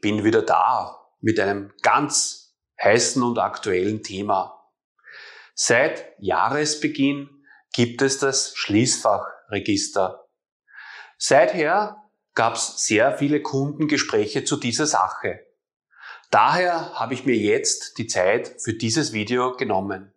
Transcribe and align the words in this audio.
bin 0.00 0.24
wieder 0.24 0.42
da 0.42 0.98
mit 1.20 1.38
einem 1.38 1.72
ganz 1.82 2.56
heißen 2.82 3.22
und 3.22 3.38
aktuellen 3.38 4.02
Thema. 4.02 4.60
Seit 5.54 6.14
Jahresbeginn 6.18 7.44
gibt 7.72 8.02
es 8.02 8.18
das 8.18 8.54
Schließfachregister. 8.56 10.26
Seither 11.18 12.10
gab 12.34 12.54
es 12.54 12.86
sehr 12.86 13.18
viele 13.18 13.42
Kundengespräche 13.42 14.44
zu 14.44 14.56
dieser 14.56 14.86
Sache. 14.86 15.46
Daher 16.30 16.94
habe 16.94 17.14
ich 17.14 17.26
mir 17.26 17.36
jetzt 17.36 17.98
die 17.98 18.06
Zeit 18.06 18.62
für 18.62 18.72
dieses 18.72 19.12
Video 19.12 19.56
genommen. 19.56 20.14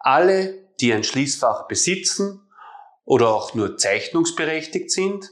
Alle, 0.00 0.68
die 0.80 0.92
ein 0.92 1.04
Schließfach 1.04 1.68
besitzen 1.68 2.50
oder 3.04 3.28
auch 3.28 3.54
nur 3.54 3.76
zeichnungsberechtigt 3.76 4.90
sind, 4.90 5.30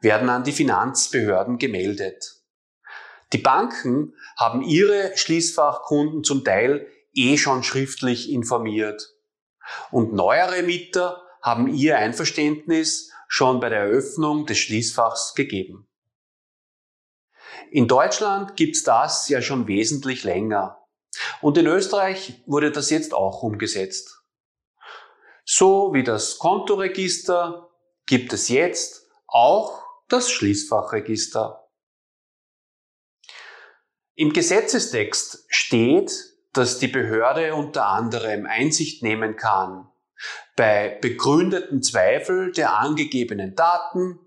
werden 0.00 0.28
an 0.28 0.44
die 0.44 0.52
Finanzbehörden 0.52 1.58
gemeldet. 1.58 2.41
Die 3.32 3.38
Banken 3.38 4.14
haben 4.36 4.62
ihre 4.62 5.16
Schließfachkunden 5.16 6.22
zum 6.22 6.44
Teil 6.44 6.86
eh 7.14 7.36
schon 7.38 7.62
schriftlich 7.62 8.30
informiert. 8.30 9.14
Und 9.90 10.12
neuere 10.12 10.62
Mieter 10.62 11.22
haben 11.40 11.68
ihr 11.68 11.96
Einverständnis 11.98 13.10
schon 13.28 13.60
bei 13.60 13.68
der 13.68 13.80
Eröffnung 13.80 14.46
des 14.46 14.58
Schließfachs 14.58 15.34
gegeben. 15.34 15.88
In 17.70 17.88
Deutschland 17.88 18.56
gibt's 18.56 18.82
das 18.82 19.28
ja 19.28 19.40
schon 19.40 19.66
wesentlich 19.66 20.24
länger. 20.24 20.78
Und 21.40 21.56
in 21.56 21.66
Österreich 21.66 22.42
wurde 22.46 22.70
das 22.70 22.90
jetzt 22.90 23.14
auch 23.14 23.42
umgesetzt. 23.42 24.22
So 25.44 25.92
wie 25.92 26.04
das 26.04 26.38
Kontoregister 26.38 27.70
gibt 28.06 28.32
es 28.32 28.48
jetzt 28.48 29.06
auch 29.26 29.82
das 30.08 30.30
Schließfachregister. 30.30 31.61
Im 34.14 34.32
Gesetzestext 34.32 35.46
steht, 35.48 36.12
dass 36.52 36.78
die 36.78 36.88
Behörde 36.88 37.54
unter 37.54 37.86
anderem 37.86 38.46
Einsicht 38.46 39.02
nehmen 39.02 39.36
kann 39.36 39.88
bei 40.54 40.98
begründeten 41.00 41.82
Zweifel 41.82 42.52
der 42.52 42.78
angegebenen 42.78 43.54
Daten 43.54 44.18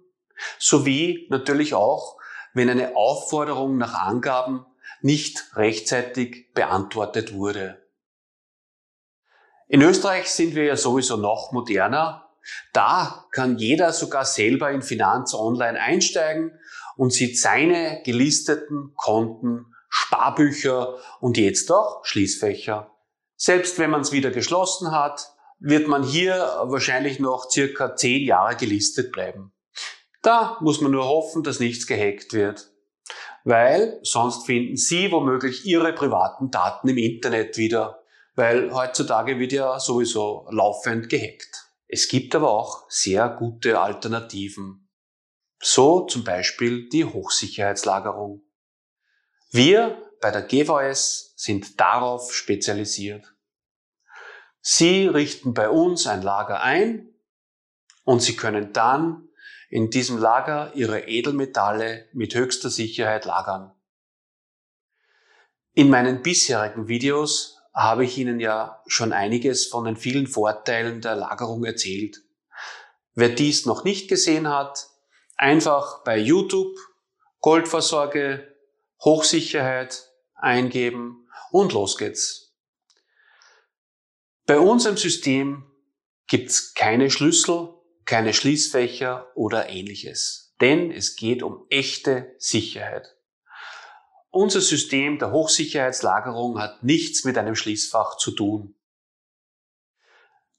sowie 0.57 1.27
natürlich 1.29 1.73
auch, 1.73 2.17
wenn 2.53 2.69
eine 2.69 2.95
Aufforderung 2.95 3.77
nach 3.77 3.93
Angaben 3.93 4.65
nicht 5.01 5.55
rechtzeitig 5.55 6.53
beantwortet 6.53 7.33
wurde. 7.33 7.81
In 9.67 9.81
Österreich 9.81 10.27
sind 10.31 10.55
wir 10.55 10.65
ja 10.65 10.77
sowieso 10.77 11.17
noch 11.17 11.51
moderner. 11.51 12.29
Da 12.73 13.25
kann 13.31 13.57
jeder 13.57 13.93
sogar 13.93 14.25
selber 14.25 14.71
in 14.71 14.81
Finanz 14.81 15.33
Online 15.33 15.79
einsteigen 15.79 16.57
und 16.95 17.11
sieht 17.11 17.39
seine 17.39 18.01
gelisteten 18.03 18.93
Konten, 18.95 19.74
Sparbücher 19.97 20.97
und 21.21 21.37
jetzt 21.37 21.71
auch 21.71 22.03
Schließfächer. 22.03 22.91
Selbst 23.37 23.79
wenn 23.79 23.89
man 23.89 24.01
es 24.01 24.11
wieder 24.11 24.29
geschlossen 24.29 24.91
hat, 24.91 25.31
wird 25.59 25.87
man 25.87 26.03
hier 26.03 26.35
wahrscheinlich 26.63 27.19
noch 27.19 27.49
circa 27.49 27.95
zehn 27.95 28.25
Jahre 28.25 28.57
gelistet 28.57 29.13
bleiben. 29.13 29.53
Da 30.21 30.57
muss 30.59 30.81
man 30.81 30.91
nur 30.91 31.05
hoffen, 31.07 31.43
dass 31.43 31.61
nichts 31.61 31.87
gehackt 31.87 32.33
wird. 32.33 32.69
Weil 33.45 33.99
sonst 34.03 34.45
finden 34.45 34.75
Sie 34.75 35.11
womöglich 35.13 35.65
Ihre 35.65 35.93
privaten 35.93 36.51
Daten 36.51 36.89
im 36.89 36.97
Internet 36.97 37.57
wieder. 37.57 38.03
Weil 38.35 38.73
heutzutage 38.73 39.39
wird 39.39 39.53
ja 39.53 39.79
sowieso 39.79 40.45
laufend 40.51 41.07
gehackt. 41.07 41.69
Es 41.87 42.09
gibt 42.09 42.35
aber 42.35 42.51
auch 42.51 42.83
sehr 42.89 43.29
gute 43.29 43.79
Alternativen. 43.79 44.89
So 45.61 46.01
zum 46.01 46.25
Beispiel 46.25 46.89
die 46.89 47.05
Hochsicherheitslagerung. 47.05 48.41
Wir 49.51 50.01
bei 50.21 50.31
der 50.31 50.41
GVS 50.41 51.33
sind 51.35 51.79
darauf 51.79 52.33
spezialisiert. 52.33 53.35
Sie 54.61 55.07
richten 55.07 55.53
bei 55.53 55.69
uns 55.69 56.07
ein 56.07 56.23
Lager 56.23 56.61
ein 56.61 57.13
und 58.03 58.21
Sie 58.21 58.35
können 58.35 58.73
dann 58.73 59.29
in 59.69 59.89
diesem 59.89 60.17
Lager 60.17 60.73
Ihre 60.73 61.07
Edelmetalle 61.07 62.09
mit 62.13 62.33
höchster 62.33 62.69
Sicherheit 62.69 63.25
lagern. 63.25 63.71
In 65.73 65.89
meinen 65.89 66.21
bisherigen 66.21 66.87
Videos 66.87 67.59
habe 67.73 68.05
ich 68.05 68.17
Ihnen 68.17 68.39
ja 68.39 68.81
schon 68.87 69.11
einiges 69.11 69.67
von 69.67 69.83
den 69.83 69.97
vielen 69.97 70.25
Vorteilen 70.25 71.01
der 71.01 71.15
Lagerung 71.15 71.65
erzählt. 71.65 72.21
Wer 73.13 73.29
dies 73.29 73.65
noch 73.65 73.83
nicht 73.83 74.07
gesehen 74.07 74.47
hat, 74.47 74.87
einfach 75.35 76.03
bei 76.03 76.17
YouTube 76.17 76.75
Goldvorsorge, 77.41 78.54
Hochsicherheit 79.05 80.11
eingeben 80.33 81.29
und 81.51 81.73
los 81.73 81.97
geht's. 81.97 82.55
Bei 84.45 84.59
unserem 84.59 84.97
System 84.97 85.71
gibt's 86.27 86.73
keine 86.73 87.09
Schlüssel, 87.09 87.69
keine 88.05 88.33
Schließfächer 88.33 89.31
oder 89.35 89.69
ähnliches, 89.69 90.55
denn 90.59 90.91
es 90.91 91.15
geht 91.15 91.43
um 91.43 91.65
echte 91.69 92.35
Sicherheit. 92.37 93.15
Unser 94.31 94.61
System 94.61 95.17
der 95.17 95.31
Hochsicherheitslagerung 95.31 96.59
hat 96.59 96.83
nichts 96.83 97.23
mit 97.23 97.37
einem 97.37 97.55
Schließfach 97.55 98.17
zu 98.17 98.31
tun. 98.31 98.75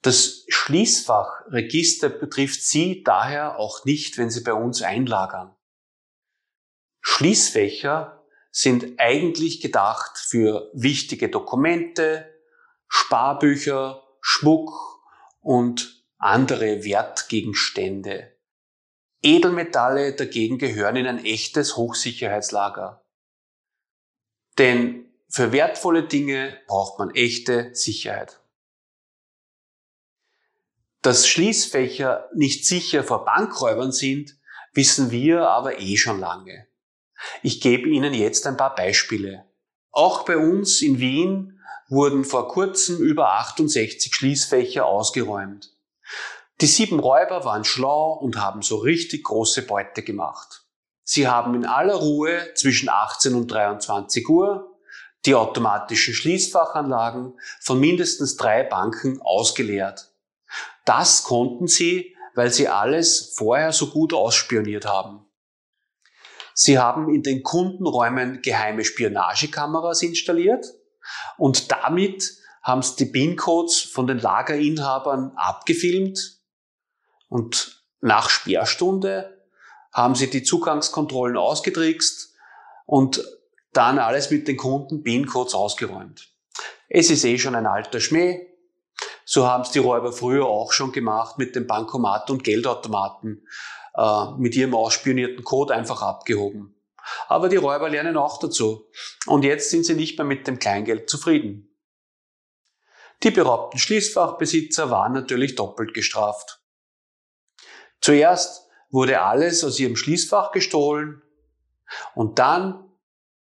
Das 0.03 0.45
Schließfachregister 0.49 2.09
betrifft 2.09 2.63
Sie 2.63 3.03
daher 3.03 3.59
auch 3.59 3.84
nicht, 3.84 4.19
wenn 4.19 4.31
Sie 4.31 4.43
bei 4.43 4.55
uns 4.55 4.83
einlagern. 4.83 5.55
Schließfächer 7.01 8.16
sind 8.56 8.99
eigentlich 8.99 9.61
gedacht 9.61 10.17
für 10.17 10.71
wichtige 10.72 11.28
Dokumente, 11.28 12.27
Sparbücher, 12.89 14.03
Schmuck 14.22 14.72
und 15.43 16.03
andere 16.17 16.83
Wertgegenstände. 16.83 18.33
Edelmetalle 19.21 20.15
dagegen 20.15 20.56
gehören 20.56 20.97
in 20.97 21.06
ein 21.06 21.22
echtes 21.22 21.77
Hochsicherheitslager. 21.77 23.05
Denn 24.56 25.05
für 25.28 25.53
wertvolle 25.53 26.09
Dinge 26.09 26.59
braucht 26.66 26.99
man 26.99 27.15
echte 27.15 27.75
Sicherheit. 27.75 28.41
Dass 31.03 31.28
Schließfächer 31.28 32.31
nicht 32.34 32.65
sicher 32.65 33.05
vor 33.05 33.27
Bankräubern 33.27 33.93
sind, 33.93 34.39
wissen 34.72 35.11
wir 35.11 35.47
aber 35.47 35.78
eh 35.78 35.99
schon 35.99 36.21
lange. 36.21 36.66
Ich 37.43 37.60
gebe 37.60 37.88
Ihnen 37.88 38.15
jetzt 38.15 38.47
ein 38.47 38.56
paar 38.56 38.75
Beispiele. 38.75 39.44
Auch 39.91 40.25
bei 40.25 40.37
uns 40.37 40.82
in 40.82 40.99
Wien 40.99 41.60
wurden 41.88 42.25
vor 42.25 42.49
kurzem 42.49 42.99
über 42.99 43.32
68 43.34 44.15
Schließfächer 44.15 44.84
ausgeräumt. 44.84 45.72
Die 46.60 46.66
sieben 46.66 47.00
Räuber 47.00 47.44
waren 47.44 47.65
schlau 47.65 48.12
und 48.12 48.41
haben 48.41 48.62
so 48.62 48.77
richtig 48.77 49.25
große 49.25 49.62
Beute 49.62 50.03
gemacht. 50.03 50.65
Sie 51.04 51.28
haben 51.28 51.54
in 51.54 51.66
aller 51.66 51.94
Ruhe 51.94 52.54
zwischen 52.54 52.88
18 52.88 53.34
und 53.34 53.48
23 53.48 54.28
Uhr 54.28 54.77
die 55.27 55.34
automatischen 55.34 56.15
Schließfachanlagen 56.15 57.38
von 57.60 57.78
mindestens 57.78 58.37
drei 58.37 58.62
Banken 58.62 59.21
ausgeleert. 59.21 60.12
Das 60.84 61.25
konnten 61.25 61.66
sie, 61.66 62.16
weil 62.34 62.50
sie 62.50 62.69
alles 62.69 63.34
vorher 63.37 63.72
so 63.72 63.88
gut 63.88 64.15
ausspioniert 64.15 64.87
haben. 64.87 65.25
Sie 66.59 66.78
haben 66.78 67.12
in 67.12 67.22
den 67.22 67.43
Kundenräumen 67.43 68.41
geheime 68.41 68.83
Spionagekameras 68.83 70.00
installiert 70.00 70.65
und 71.37 71.71
damit 71.71 72.33
haben 72.62 72.81
sie 72.81 72.97
die 72.97 73.12
PIN-Codes 73.12 73.81
von 73.81 74.06
den 74.06 74.19
Lagerinhabern 74.19 75.33
abgefilmt 75.37 76.41
und 77.28 77.84
nach 78.01 78.30
Sperrstunde 78.30 79.47
haben 79.92 80.15
sie 80.15 80.30
die 80.30 80.42
Zugangskontrollen 80.42 81.36
ausgetrickst 81.36 82.34
und 82.86 83.22
dann 83.75 83.98
alles 83.98 84.30
mit 84.30 84.48
den 84.48 84.57
Kunden 84.57 85.03
PIN-Codes 85.03 85.54
ausgeräumt. 85.54 86.30
Es 86.89 87.10
ist 87.10 87.27
eh 87.27 87.36
schon 87.36 87.54
ein 87.54 87.66
alter 87.66 88.01
Schmäh. 88.01 88.47
So 89.28 89.45
haben 89.45 89.65
es 89.65 89.73
die 89.73 89.81
Räuber 89.81 90.13
früher 90.13 90.47
auch 90.47 90.73
schon 90.73 90.93
gemacht 90.93 91.37
mit 91.37 91.57
den 91.57 91.67
Bankomaten 91.67 92.33
und 92.33 92.45
Geldautomaten, 92.45 93.45
äh, 93.97 94.31
mit 94.39 94.55
ihrem 94.55 94.73
ausspionierten 94.73 95.43
Code 95.43 95.75
einfach 95.75 96.01
abgehoben. 96.01 96.81
Aber 97.27 97.49
die 97.49 97.57
Räuber 97.57 97.89
lernen 97.89 98.17
auch 98.17 98.39
dazu. 98.39 98.89
Und 99.27 99.45
jetzt 99.45 99.71
sind 99.71 99.84
sie 99.84 99.95
nicht 99.95 100.17
mehr 100.17 100.25
mit 100.25 100.47
dem 100.47 100.61
Kleingeld 100.61 101.11
zufrieden. 101.11 101.77
Die 103.25 103.33
beraubten 103.33 103.78
Schließfachbesitzer 103.78 104.91
waren 104.91 105.13
natürlich 105.13 105.57
doppelt 105.57 105.93
gestraft. 105.93 106.61
Zuerst 108.01 108.69
wurde 108.91 109.23
alles 109.23 109.65
aus 109.65 109.81
ihrem 109.81 109.97
Schließfach 109.97 110.53
gestohlen 110.53 111.23
und 112.15 112.39
dann 112.39 112.89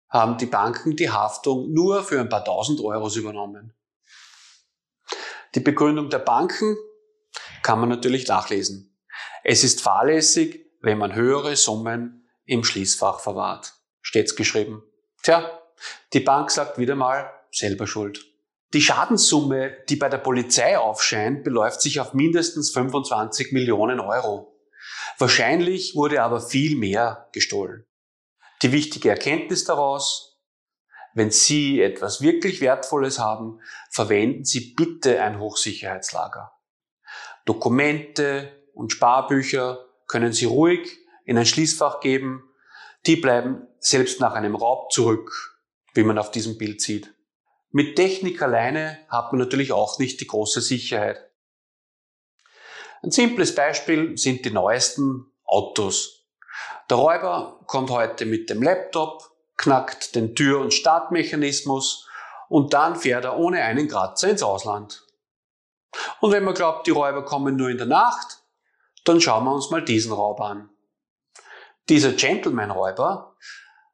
haben 0.09 0.37
die 0.37 0.45
Banken 0.45 0.95
die 0.95 1.09
Haftung 1.09 1.71
nur 1.71 2.03
für 2.03 2.19
ein 2.19 2.29
paar 2.29 2.45
tausend 2.45 2.81
Euros 2.81 3.15
übernommen. 3.15 3.73
Die 5.55 5.59
Begründung 5.59 6.09
der 6.09 6.19
Banken 6.19 6.77
kann 7.63 7.79
man 7.79 7.89
natürlich 7.89 8.27
nachlesen. 8.27 8.97
Es 9.43 9.63
ist 9.63 9.81
fahrlässig, 9.81 10.65
wenn 10.81 10.97
man 10.97 11.15
höhere 11.15 11.55
Summen 11.55 12.27
im 12.45 12.63
Schließfach 12.63 13.19
verwahrt. 13.19 13.73
steht's 14.01 14.35
geschrieben. 14.35 14.83
Tja, 15.23 15.59
die 16.13 16.19
Bank 16.21 16.51
sagt 16.51 16.77
wieder 16.77 16.95
mal, 16.95 17.31
selber 17.51 17.85
schuld. 17.85 18.25
Die 18.73 18.81
Schadenssumme, 18.81 19.77
die 19.89 19.97
bei 19.97 20.07
der 20.07 20.17
Polizei 20.17 20.77
aufscheint, 20.77 21.43
beläuft 21.43 21.81
sich 21.81 21.99
auf 21.99 22.13
mindestens 22.13 22.71
25 22.71 23.51
Millionen 23.51 23.99
Euro. 23.99 24.57
Wahrscheinlich 25.17 25.95
wurde 25.95 26.23
aber 26.23 26.39
viel 26.39 26.77
mehr 26.77 27.27
gestohlen. 27.33 27.85
Die 28.61 28.71
wichtige 28.71 29.09
Erkenntnis 29.09 29.65
daraus, 29.65 30.30
wenn 31.13 31.31
Sie 31.31 31.81
etwas 31.81 32.21
wirklich 32.21 32.61
Wertvolles 32.61 33.19
haben, 33.19 33.59
verwenden 33.89 34.45
Sie 34.45 34.73
bitte 34.73 35.21
ein 35.21 35.39
Hochsicherheitslager. 35.39 36.51
Dokumente 37.45 38.51
und 38.73 38.91
Sparbücher 38.91 39.85
können 40.07 40.33
Sie 40.33 40.45
ruhig 40.45 40.99
in 41.25 41.37
ein 41.37 41.45
Schließfach 41.45 41.99
geben. 41.99 42.43
Die 43.05 43.15
bleiben 43.15 43.67
selbst 43.79 44.19
nach 44.19 44.33
einem 44.33 44.55
Raub 44.55 44.91
zurück, 44.91 45.59
wie 45.93 46.03
man 46.03 46.17
auf 46.17 46.31
diesem 46.31 46.57
Bild 46.57 46.81
sieht. 46.81 47.13
Mit 47.71 47.95
Technik 47.95 48.41
alleine 48.41 48.99
hat 49.09 49.31
man 49.31 49.39
natürlich 49.39 49.71
auch 49.71 49.97
nicht 49.97 50.19
die 50.19 50.27
große 50.27 50.61
Sicherheit. 50.61 51.31
Ein 53.01 53.11
simples 53.11 53.55
Beispiel 53.55 54.17
sind 54.17 54.45
die 54.45 54.51
neuesten 54.51 55.31
Autos. 55.45 56.27
Der 56.89 56.97
Räuber 56.97 57.61
kommt 57.65 57.89
heute 57.89 58.25
mit 58.25 58.49
dem 58.49 58.61
Laptop, 58.61 59.30
knackt 59.61 60.15
den 60.15 60.35
Tür- 60.35 60.59
und 60.59 60.73
Startmechanismus 60.73 62.07
und 62.49 62.73
dann 62.73 62.95
fährt 62.95 63.25
er 63.25 63.37
ohne 63.37 63.61
einen 63.61 63.87
Kratzer 63.87 64.29
ins 64.29 64.43
Ausland. 64.43 65.03
Und 66.19 66.31
wenn 66.31 66.43
man 66.43 66.53
glaubt, 66.53 66.87
die 66.87 66.91
Räuber 66.91 67.23
kommen 67.23 67.55
nur 67.55 67.69
in 67.69 67.77
der 67.77 67.87
Nacht, 67.87 68.39
dann 69.05 69.21
schauen 69.21 69.45
wir 69.45 69.53
uns 69.53 69.69
mal 69.69 69.83
diesen 69.83 70.13
Raub 70.13 70.41
an. 70.41 70.69
Dieser 71.89 72.13
Gentleman-Räuber 72.13 73.35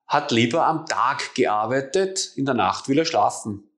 hat 0.07 0.31
lieber 0.31 0.65
am 0.65 0.85
Tag 0.85 1.35
gearbeitet, 1.35 2.31
in 2.35 2.45
der 2.45 2.55
Nacht 2.55 2.87
will 2.87 2.99
er 2.99 3.05
schlafen. 3.05 3.69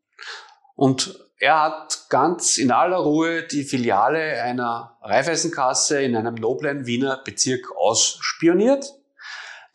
Und 0.75 1.19
er 1.39 1.61
hat 1.61 2.05
ganz 2.09 2.57
in 2.57 2.71
aller 2.71 2.97
Ruhe 2.97 3.43
die 3.43 3.63
Filiale 3.63 4.41
einer 4.43 4.97
Raiffeisenkasse 5.01 6.01
in 6.01 6.15
einem 6.15 6.35
noblen 6.35 6.85
Wiener 6.85 7.17
Bezirk 7.23 7.75
ausspioniert. 7.77 8.93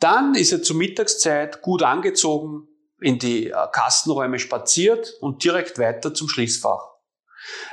Dann 0.01 0.35
ist 0.35 0.53
er 0.53 0.63
zur 0.63 0.77
Mittagszeit 0.77 1.63
gut 1.63 1.83
angezogen 1.83 2.69
in 3.01 3.19
die 3.19 3.51
äh, 3.51 3.55
Kassenräume 3.73 4.39
spaziert 4.39 5.15
und 5.21 5.45
direkt 5.45 5.79
weiter 5.79 6.15
zum 6.15 6.29
Schließfach. 6.29 6.95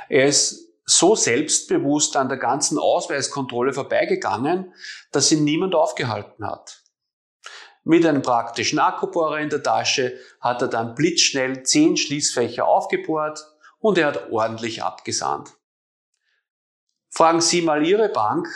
Er 0.08 0.26
ist 0.26 0.68
so 0.84 1.14
selbstbewusst 1.14 2.16
an 2.16 2.28
der 2.28 2.38
ganzen 2.38 2.78
Ausweiskontrolle 2.78 3.72
vorbeigegangen, 3.72 4.74
dass 5.10 5.32
ihn 5.32 5.44
niemand 5.44 5.74
aufgehalten 5.74 6.46
hat. 6.46 6.82
Mit 7.84 8.06
einem 8.06 8.22
praktischen 8.22 8.78
Akkubohrer 8.78 9.38
in 9.38 9.48
der 9.48 9.62
Tasche 9.62 10.18
hat 10.40 10.62
er 10.62 10.68
dann 10.68 10.94
blitzschnell 10.94 11.64
zehn 11.64 11.96
Schließfächer 11.96 12.66
aufgebohrt 12.66 13.44
und 13.80 13.98
er 13.98 14.08
hat 14.08 14.30
ordentlich 14.30 14.82
abgesahnt. 14.82 15.52
Fragen 17.08 17.40
Sie 17.40 17.62
mal 17.62 17.86
Ihre 17.86 18.08
Bank, 18.08 18.48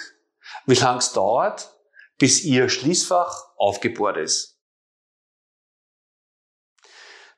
wie 0.66 0.74
lang 0.74 0.98
es 0.98 1.12
dauert, 1.12 1.75
bis 2.18 2.44
Ihr 2.44 2.68
Schließfach 2.68 3.56
aufgebohrt 3.56 4.16
ist. 4.16 4.56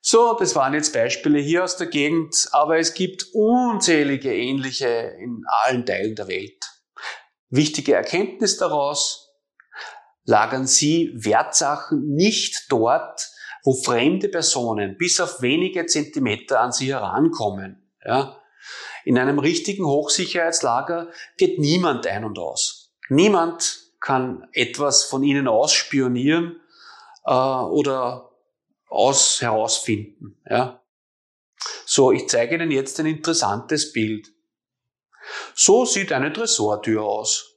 So, 0.00 0.34
das 0.38 0.54
waren 0.54 0.74
jetzt 0.74 0.92
Beispiele 0.92 1.38
hier 1.38 1.64
aus 1.64 1.76
der 1.76 1.88
Gegend, 1.88 2.48
aber 2.52 2.78
es 2.78 2.94
gibt 2.94 3.26
unzählige 3.32 4.34
ähnliche 4.34 4.86
in 4.86 5.42
allen 5.64 5.84
Teilen 5.84 6.14
der 6.14 6.28
Welt. 6.28 6.64
Wichtige 7.50 7.94
Erkenntnis 7.94 8.56
daraus, 8.58 9.28
lagern 10.24 10.66
Sie 10.66 11.12
Wertsachen 11.14 12.14
nicht 12.14 12.66
dort, 12.70 13.28
wo 13.64 13.74
fremde 13.74 14.28
Personen 14.28 14.96
bis 14.96 15.20
auf 15.20 15.42
wenige 15.42 15.86
Zentimeter 15.86 16.60
an 16.60 16.72
Sie 16.72 16.92
herankommen. 16.92 17.90
Ja? 18.04 18.40
In 19.04 19.18
einem 19.18 19.38
richtigen 19.38 19.84
Hochsicherheitslager 19.84 21.10
geht 21.36 21.58
niemand 21.58 22.06
ein 22.06 22.24
und 22.24 22.38
aus. 22.38 22.94
Niemand 23.08 23.87
kann 24.00 24.48
etwas 24.52 25.04
von 25.04 25.22
Ihnen 25.22 25.48
ausspionieren 25.48 26.60
äh, 27.24 27.32
oder 27.32 28.30
aus 28.88 29.40
herausfinden. 29.40 30.40
Ja? 30.48 30.82
So, 31.84 32.12
ich 32.12 32.28
zeige 32.28 32.54
Ihnen 32.54 32.70
jetzt 32.70 32.98
ein 33.00 33.06
interessantes 33.06 33.92
Bild. 33.92 34.28
So 35.54 35.84
sieht 35.84 36.12
eine 36.12 36.32
Tresortür 36.32 37.02
aus. 37.02 37.56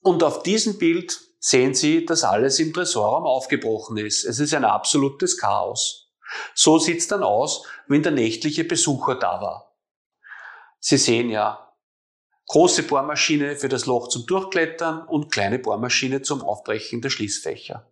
Und 0.00 0.22
auf 0.22 0.42
diesem 0.42 0.78
Bild 0.78 1.20
sehen 1.40 1.74
Sie, 1.74 2.06
dass 2.06 2.24
alles 2.24 2.58
im 2.58 2.72
Tresorraum 2.72 3.24
aufgebrochen 3.24 3.96
ist. 3.98 4.24
Es 4.24 4.38
ist 4.38 4.54
ein 4.54 4.64
absolutes 4.64 5.38
Chaos. 5.38 6.12
So 6.54 6.78
sieht's 6.78 7.08
dann 7.08 7.22
aus, 7.22 7.64
wenn 7.86 8.02
der 8.02 8.12
nächtliche 8.12 8.64
Besucher 8.64 9.16
da 9.16 9.40
war. 9.40 9.76
Sie 10.80 10.96
sehen 10.96 11.30
ja, 11.30 11.65
große 12.48 12.84
Bohrmaschine 12.84 13.56
für 13.56 13.68
das 13.68 13.86
Loch 13.86 14.08
zum 14.08 14.26
Durchklettern 14.26 15.06
und 15.06 15.32
kleine 15.32 15.58
Bohrmaschine 15.58 16.22
zum 16.22 16.42
Aufbrechen 16.42 17.00
der 17.00 17.10
Schließfächer. 17.10 17.90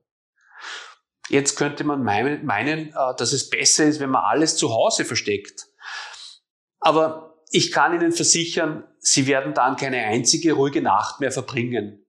Jetzt 1.28 1.56
könnte 1.56 1.84
man 1.84 2.02
meinen, 2.02 2.88
äh, 2.88 3.16
dass 3.16 3.32
es 3.32 3.48
besser 3.48 3.84
ist, 3.84 4.00
wenn 4.00 4.10
man 4.10 4.24
alles 4.24 4.56
zu 4.56 4.72
Hause 4.72 5.04
versteckt. 5.04 5.66
Aber 6.80 7.42
ich 7.50 7.72
kann 7.72 7.94
Ihnen 7.94 8.12
versichern, 8.12 8.84
Sie 8.98 9.26
werden 9.26 9.54
dann 9.54 9.76
keine 9.76 10.04
einzige 10.04 10.52
ruhige 10.52 10.82
Nacht 10.82 11.20
mehr 11.20 11.32
verbringen. 11.32 12.06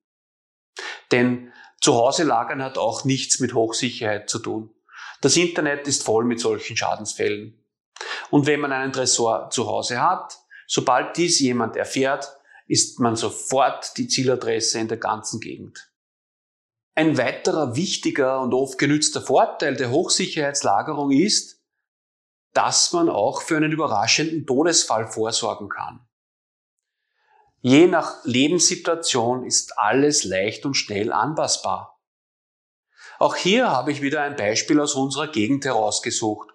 Denn 1.12 1.52
zu 1.82 1.96
Hause 1.96 2.24
lagern 2.24 2.64
hat 2.64 2.78
auch 2.78 3.06
nichts 3.06 3.40
mit 3.40 3.54
Hochsicherheit 3.54 4.30
zu 4.30 4.40
tun. 4.40 4.74
Das 5.22 5.38
Internet 5.38 5.88
ist 5.88 6.04
voll 6.04 6.26
mit 6.26 6.40
solchen 6.40 6.76
Schadensfällen. 6.76 7.64
Und 8.32 8.48
wenn 8.48 8.60
man 8.60 8.72
einen 8.72 8.92
Tresor 8.92 9.50
zu 9.50 9.68
Hause 9.68 10.02
hat, 10.02 10.40
sobald 10.68 11.16
dies 11.18 11.40
jemand 11.40 11.76
erfährt, 11.76 12.35
ist 12.68 13.00
man 13.00 13.16
sofort 13.16 13.98
die 13.98 14.08
Zieladresse 14.08 14.80
in 14.80 14.88
der 14.88 14.98
ganzen 14.98 15.40
Gegend. 15.40 15.92
Ein 16.96 17.18
weiterer 17.18 17.76
wichtiger 17.76 18.42
und 18.42 18.54
oft 18.54 18.78
genützter 18.78 19.22
Vorteil 19.22 19.76
der 19.76 19.92
Hochsicherheitslagerung 19.92 21.12
ist, 21.12 21.62
dass 22.54 22.94
man 22.94 23.10
auch 23.10 23.42
für 23.42 23.58
einen 23.58 23.74
überraschenden 23.74 24.46
Todesfall 24.46 25.08
vorsorgen 25.08 25.68
kann. 25.68 26.08
Je 27.60 27.88
nach 27.88 28.24
Lebenssituation 28.24 29.44
ist 29.44 29.78
alles 29.78 30.24
leicht 30.24 30.66
und 30.66 30.76
schnell 30.76 31.12
anpassbar. 31.12 32.00
Auch 33.18 33.36
hier 33.36 33.70
habe 33.72 33.92
ich 33.92 34.02
wieder 34.02 34.22
ein 34.22 34.36
Beispiel 34.36 34.80
aus 34.80 34.94
unserer 34.94 35.28
Gegend 35.28 35.66
herausgesucht. 35.66 36.50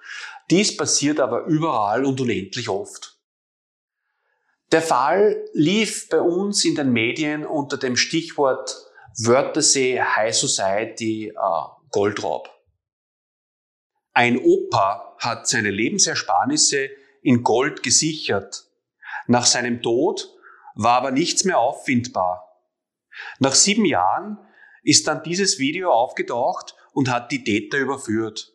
Dies 0.50 0.76
passiert 0.76 1.20
aber 1.20 1.44
überall 1.44 2.04
und 2.04 2.20
unendlich 2.20 2.68
oft. 2.68 3.09
Der 4.72 4.82
Fall 4.82 5.48
lief 5.52 6.08
bei 6.08 6.20
uns 6.20 6.64
in 6.64 6.76
den 6.76 6.92
Medien 6.92 7.44
unter 7.44 7.76
dem 7.76 7.96
Stichwort 7.96 8.76
Wörthersee 9.18 10.00
High 10.00 10.34
Society 10.34 11.28
äh, 11.28 11.32
Goldraub. 11.90 12.48
Ein 14.12 14.38
Opa 14.38 15.16
hat 15.18 15.48
seine 15.48 15.70
Lebensersparnisse 15.70 16.88
in 17.22 17.42
Gold 17.42 17.82
gesichert. 17.82 18.64
Nach 19.26 19.44
seinem 19.44 19.82
Tod 19.82 20.28
war 20.74 20.98
aber 20.98 21.10
nichts 21.10 21.44
mehr 21.44 21.58
auffindbar. 21.58 22.46
Nach 23.40 23.54
sieben 23.54 23.84
Jahren 23.84 24.38
ist 24.82 25.08
dann 25.08 25.24
dieses 25.24 25.58
Video 25.58 25.90
aufgetaucht 25.92 26.76
und 26.92 27.10
hat 27.10 27.32
die 27.32 27.42
Täter 27.42 27.78
überführt. 27.78 28.52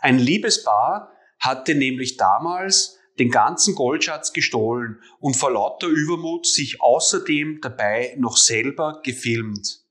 Ein 0.00 0.18
Liebespaar 0.18 1.12
hatte 1.38 1.74
nämlich 1.74 2.16
damals 2.16 2.98
den 3.18 3.30
ganzen 3.30 3.74
Goldschatz 3.74 4.32
gestohlen 4.32 5.00
und 5.20 5.36
vor 5.36 5.52
lauter 5.52 5.86
Übermut 5.86 6.46
sich 6.46 6.80
außerdem 6.80 7.60
dabei 7.60 8.14
noch 8.18 8.36
selber 8.36 9.00
gefilmt. 9.04 9.84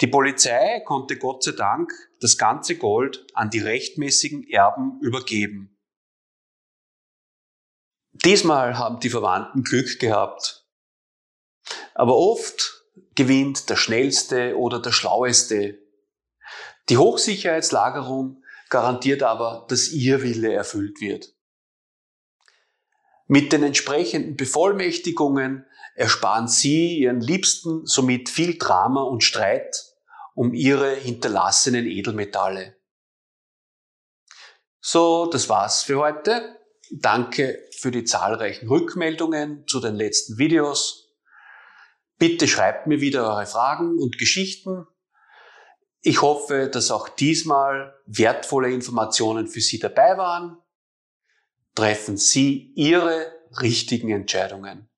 Die 0.00 0.06
Polizei 0.06 0.80
konnte 0.80 1.16
Gott 1.16 1.44
sei 1.44 1.52
Dank 1.52 1.92
das 2.20 2.36
ganze 2.36 2.76
Gold 2.76 3.26
an 3.34 3.50
die 3.50 3.60
rechtmäßigen 3.60 4.48
Erben 4.48 4.98
übergeben. 5.00 5.76
Diesmal 8.12 8.78
haben 8.78 9.00
die 9.00 9.10
Verwandten 9.10 9.62
Glück 9.62 9.98
gehabt. 9.98 10.66
Aber 11.94 12.16
oft 12.16 12.84
gewinnt 13.14 13.70
der 13.70 13.76
Schnellste 13.76 14.56
oder 14.56 14.80
der 14.80 14.92
Schlaueste. 14.92 15.78
Die 16.88 16.96
Hochsicherheitslagerung 16.96 18.42
garantiert 18.68 19.22
aber, 19.22 19.66
dass 19.68 19.90
Ihr 19.90 20.22
Wille 20.22 20.52
erfüllt 20.52 21.00
wird. 21.00 21.34
Mit 23.26 23.52
den 23.52 23.62
entsprechenden 23.62 24.36
Bevollmächtigungen 24.36 25.66
ersparen 25.94 26.48
Sie 26.48 26.98
Ihren 26.98 27.20
Liebsten 27.20 27.86
somit 27.86 28.28
viel 28.28 28.58
Drama 28.58 29.02
und 29.02 29.24
Streit 29.24 29.94
um 30.34 30.52
Ihre 30.52 30.94
hinterlassenen 30.94 31.86
Edelmetalle. 31.86 32.76
So, 34.80 35.26
das 35.26 35.48
war's 35.48 35.82
für 35.82 35.98
heute. 35.98 36.58
Danke 36.90 37.62
für 37.78 37.90
die 37.90 38.04
zahlreichen 38.04 38.68
Rückmeldungen 38.68 39.66
zu 39.66 39.80
den 39.80 39.94
letzten 39.94 40.36
Videos. 40.36 41.04
Bitte 42.18 42.46
schreibt 42.46 42.86
mir 42.86 43.00
wieder 43.00 43.26
eure 43.26 43.46
Fragen 43.46 43.98
und 43.98 44.18
Geschichten. 44.18 44.86
Ich 46.02 46.20
hoffe, 46.20 46.68
dass 46.68 46.90
auch 46.90 47.08
diesmal 47.08 47.98
wertvolle 48.04 48.70
Informationen 48.70 49.48
für 49.48 49.62
Sie 49.62 49.78
dabei 49.78 50.18
waren. 50.18 50.58
Treffen 51.74 52.16
Sie 52.16 52.72
Ihre 52.74 53.32
richtigen 53.60 54.10
Entscheidungen. 54.10 54.88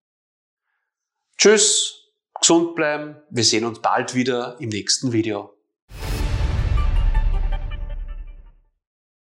Tschüss, 1.38 2.12
gesund 2.40 2.75
bleiben, 2.75 3.16
wir 3.30 3.45
sehen 3.45 3.64
uns 3.64 3.80
bald 3.80 4.14
wieder 4.14 4.59
im 4.61 4.68
nächsten 4.68 5.12
Video. 5.12 5.56